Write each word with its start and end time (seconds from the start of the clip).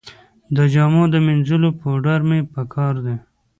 د 0.55 0.57
جامو 0.73 1.03
مینځلو 1.25 1.69
پوډر 1.79 2.19
مې 2.29 2.39
په 2.53 2.61
کار 2.73 2.93
دي 3.05 3.15